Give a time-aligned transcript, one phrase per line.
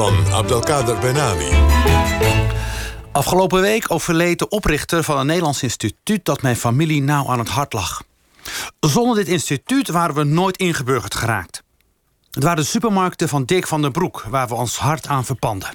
[0.00, 1.50] van Abdelkader Benali.
[3.12, 7.48] Afgelopen week overleed de oprichter van een Nederlands instituut dat mijn familie nauw aan het
[7.48, 8.02] hart lag.
[8.80, 11.62] Zonder dit instituut waren we nooit ingeburgerd geraakt.
[12.30, 15.70] Het waren de supermarkten van Dick van der Broek waar we ons hart aan verpanden.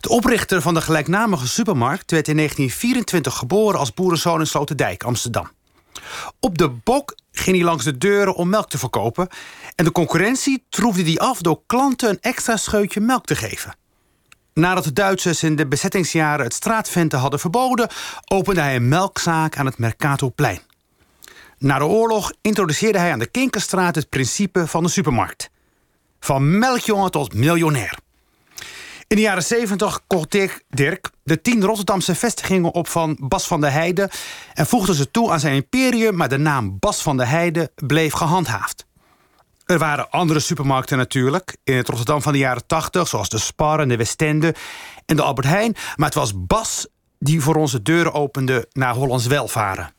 [0.00, 5.50] De oprichter van de gelijknamige supermarkt werd in 1924 geboren als boerenzoon in Sloterdijk, Amsterdam.
[6.40, 9.28] Op de bok ging hij langs de deuren om melk te verkopen.
[9.74, 13.74] En de concurrentie troefde die af door klanten een extra scheutje melk te geven.
[14.54, 17.88] Nadat de Duitsers in de bezettingsjaren het straatventen hadden verboden,
[18.24, 20.60] opende hij een melkzaak aan het Mercatoplein.
[21.58, 25.50] Na de oorlog introduceerde hij aan de Kinkerstraat het principe van de supermarkt.
[26.20, 27.98] Van melkjongen tot miljonair.
[29.10, 30.30] In de jaren 70 kocht
[30.68, 34.10] Dirk de tien Rotterdamse vestigingen op van Bas van der Heijden...
[34.54, 38.12] en voegde ze toe aan zijn imperium, maar de naam Bas van der Heijden bleef
[38.12, 38.86] gehandhaafd.
[39.64, 43.08] Er waren andere supermarkten natuurlijk, in het Rotterdam van de jaren 80...
[43.08, 44.54] zoals de Spar en de Westende
[45.06, 45.74] en de Albert Heijn...
[45.96, 46.86] maar het was Bas
[47.18, 49.94] die voor onze deuren opende naar Hollands welvaren.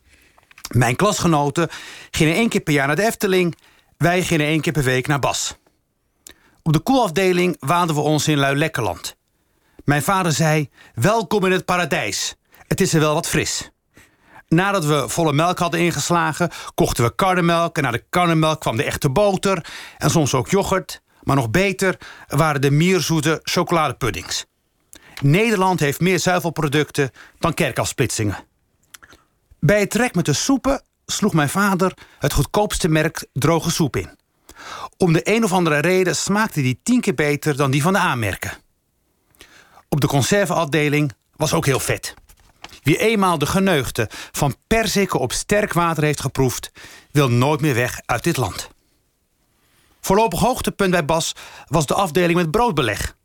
[0.70, 1.68] Mijn klasgenoten
[2.10, 3.56] gingen één keer per jaar naar de Efteling...
[3.96, 5.60] wij gingen één keer per week naar Bas...
[6.62, 9.16] Op de koelafdeling waanden we ons in Luilekkerland.
[9.84, 12.34] Mijn vader zei, welkom in het paradijs.
[12.66, 13.70] Het is er wel wat fris.
[14.48, 17.76] Nadat we volle melk hadden ingeslagen, kochten we karnemelk...
[17.76, 19.66] en na de karnemelk kwam de echte boter
[19.98, 21.02] en soms ook yoghurt.
[21.22, 24.44] Maar nog beter waren de mierzoete chocoladepuddings.
[25.22, 28.44] Nederland heeft meer zuivelproducten dan kerkafsplitsingen.
[29.60, 34.20] Bij het trek met de soepen sloeg mijn vader het goedkoopste merk droge soep in.
[35.02, 37.98] Om de een of andere reden smaakte die tien keer beter dan die van de
[37.98, 38.52] aanmerken.
[39.88, 42.14] Op de conserveafdeling was ook heel vet.
[42.82, 46.70] Wie eenmaal de geneugde van perziken op sterk water heeft geproefd...
[47.10, 48.68] wil nooit meer weg uit dit land.
[50.00, 51.34] Voorlopig hoogtepunt bij Bas
[51.66, 53.16] was de afdeling met broodbeleg.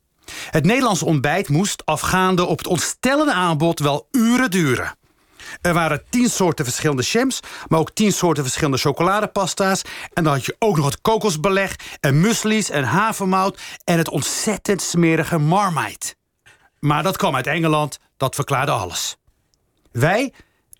[0.50, 3.80] Het Nederlandse ontbijt moest, afgaande op het ontstellende aanbod...
[3.80, 4.97] wel uren duren.
[5.60, 9.82] Er waren tien soorten verschillende jams, maar ook tien soorten verschillende chocoladepasta's.
[10.12, 13.60] En dan had je ook nog het kokosbeleg en muesli's en havermout...
[13.84, 16.14] en het ontzettend smerige marmite.
[16.80, 19.16] Maar dat kwam uit Engeland, dat verklaarde alles.
[19.92, 20.32] Wij,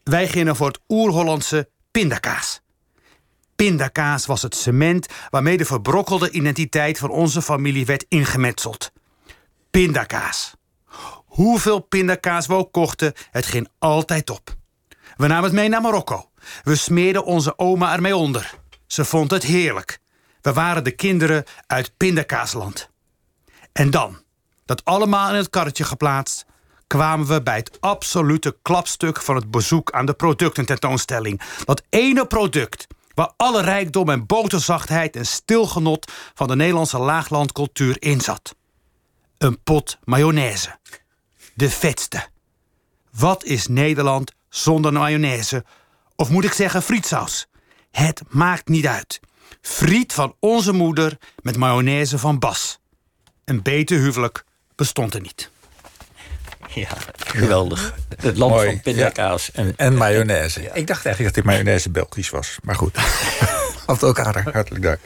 [0.04, 2.60] wij gingen voor het oer-Hollandse pindakaas.
[3.56, 8.92] Pindakaas was het cement waarmee de verbrokkelde identiteit van onze familie werd ingemetseld.
[9.70, 10.54] Pindakaas.
[11.24, 14.57] Hoeveel pindakaas we ook kochten, het ging altijd op.
[15.16, 16.30] We namen het mee naar Marokko.
[16.62, 18.54] We smeerden onze oma ermee onder.
[18.86, 19.98] Ze vond het heerlijk.
[20.40, 22.90] We waren de kinderen uit pindakaasland.
[23.72, 24.22] En dan,
[24.64, 26.46] dat allemaal in het karretje geplaatst...
[26.86, 31.40] kwamen we bij het absolute klapstuk van het bezoek aan de productententoonstelling.
[31.64, 36.12] Dat ene product waar alle rijkdom en boterzachtheid en stilgenot...
[36.34, 38.54] van de Nederlandse laaglandcultuur in zat.
[39.38, 40.78] Een pot mayonaise.
[41.54, 42.28] De vetste.
[43.10, 45.64] Wat is Nederland zonder mayonaise?
[46.16, 47.46] Of moet ik zeggen frietsaus?
[47.90, 49.20] Het maakt niet uit.
[49.60, 52.78] Friet van onze moeder met mayonaise van Bas.
[53.44, 54.44] Een beter huwelijk
[54.74, 55.50] bestond er niet.
[56.74, 57.94] Ja, geweldig.
[58.16, 59.50] Het land van pindakaas.
[59.52, 60.60] En, en mayonaise.
[60.60, 62.58] Ik dacht eigenlijk dat die mayonaise Belgisch was.
[62.62, 62.96] Maar goed.
[63.86, 64.98] Af elkaar, hartelijk dank.